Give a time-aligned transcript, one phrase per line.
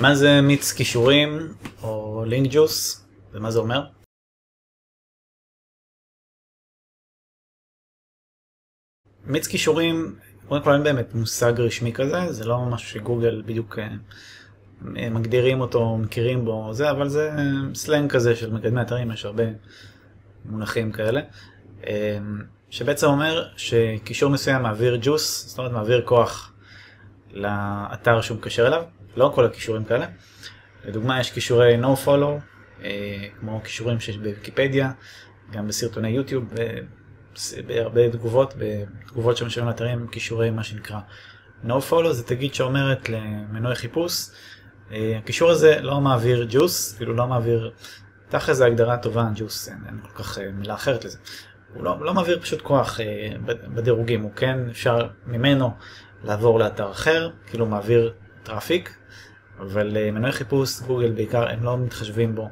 [0.00, 1.38] מה זה מיץ כישורים
[1.82, 3.86] או לינק ג'וס ומה זה אומר?
[9.24, 10.16] מיץ כישורים,
[10.48, 15.96] קודם כל אין באמת מושג רשמי כזה, זה לא משהו שגוגל בדיוק אה, מגדירים אותו,
[15.96, 17.30] מכירים בו, זה, אבל זה
[17.74, 19.44] סלנג כזה של מקדמי אתרים, יש הרבה
[20.44, 21.20] מונחים כאלה,
[21.86, 22.18] אה,
[22.70, 26.52] שבעצם אומר שקישור מסוים מעביר ג'וס, זאת אומרת מעביר כוח
[27.32, 28.82] לאתר שהוא מקשר אליו,
[29.16, 30.06] לא כל הכישורים כאלה.
[30.84, 32.40] לדוגמה יש כישורי no follow,
[32.82, 34.92] אה, כמו כישורים שיש בוויקיפדיה,
[35.52, 36.44] גם בסרטוני יוטיוב,
[37.66, 40.98] בהרבה תגובות, בתגובות שמשלמים לאתרים, כישורי מה שנקרא
[41.64, 44.28] no follow, זה תגיד שאומרת למנועי חיפוש,
[44.92, 47.72] אה, הקישור הזה לא מעביר ג'וס, כאילו לא מעביר,
[48.28, 51.18] תכל'ס זה הגדרה טובה, ג'וס, אין, אין כל כך אה, מילה אחרת לזה.
[51.74, 55.70] הוא לא, לא מעביר פשוט כוח אה, בדירוגים, הוא כן אפשר ממנו
[56.24, 58.12] לעבור לאתר אחר, כאילו מעביר
[58.46, 58.96] traffic,
[59.58, 62.48] אבל אה, מנועי חיפוש, גוגל בעיקר, הם לא מתחשבים בו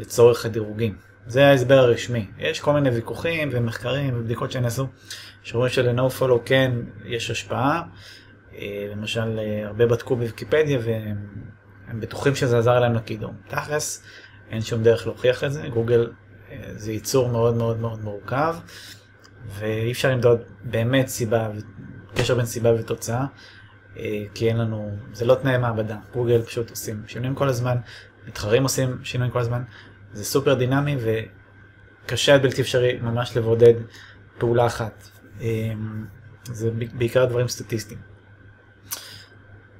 [0.00, 0.96] לצורך הדירוגים.
[1.26, 2.26] זה ההסבר הרשמי.
[2.38, 4.86] יש כל מיני ויכוחים ומחקרים ובדיקות שנעשו,
[5.42, 6.72] שאומרים ש no follow כן
[7.04, 7.82] יש השפעה.
[8.54, 13.34] אה, למשל, אה, הרבה בדקו בוויקיפדיה והם בטוחים שזה עזר להם לקידום.
[13.48, 14.02] תכלס,
[14.50, 15.68] אין שום דרך להוכיח את זה.
[15.68, 16.12] גוגל
[16.76, 18.56] זה ייצור מאוד מאוד מאוד מורכב,
[19.48, 21.48] ואי אפשר למדוד באמת סיבה,
[22.14, 23.26] קשר בין סיבה ותוצאה.
[23.98, 27.76] אה, כי אין לנו, זה לא תנאי מעבדה, גוגל פשוט עושים שינויים כל הזמן,
[28.26, 29.62] מתחרים עושים שינויים כל הזמן,
[30.12, 33.74] זה סופר דינמי וקשה עד בלתי אפשרי ממש לבודד
[34.38, 35.08] פעולה אחת.
[35.40, 35.72] אה,
[36.44, 38.00] זה בעיקר דברים סטטיסטיים.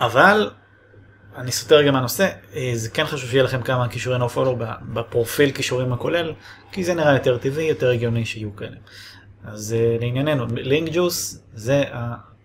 [0.00, 0.50] אבל
[1.36, 5.52] אני סותר גם מהנושא, אה, זה כן חשוב שיהיה לכם כמה כישורי no follow בפרופיל
[5.52, 6.34] כישורים הכולל,
[6.72, 8.76] כי זה נראה יותר טבעי, יותר הגיוני שיהיו כאלה.
[9.44, 11.84] אז לענייננו, לינק ג'וס זה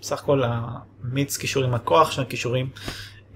[0.00, 2.70] בסך הכל המיץ קישורים, הכוח של הכישורים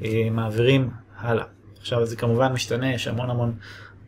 [0.05, 1.45] אה, מעבירים הלאה.
[1.81, 3.55] עכשיו זה כמובן משתנה, יש המון המון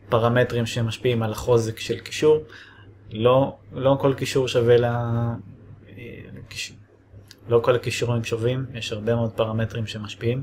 [0.08, 2.38] פרמטרים שמשפיעים על החוזק של קישור.
[3.12, 4.84] לא, לא כל קישור שווה ל...
[4.84, 5.34] אה,
[7.48, 10.42] לא כל הכישורים שווים, יש הרבה מאוד פרמטרים שמשפיעים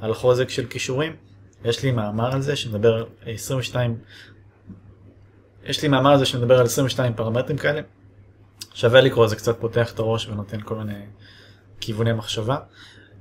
[0.00, 1.16] על חוזק של כישורים.
[1.64, 3.98] יש לי מאמר על זה שמדבר על 22,
[5.64, 7.80] יש לי מאמר על זה שמדבר על 22 פרמטרים כאלה.
[8.74, 11.00] שווה לקרוא, זה קצת פותח את הראש ונותן כל מיני
[11.80, 12.58] כיווני מחשבה.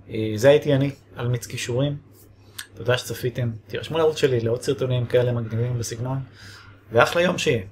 [0.10, 1.98] אה, זה הייתי אני, על מיץ כישורים.
[2.74, 6.20] תודה שצפיתם, תירשמו לערוץ שלי לעוד סרטונים כאלה מגניבים בסגנון,
[6.92, 7.64] ואחלה יום שיהיה.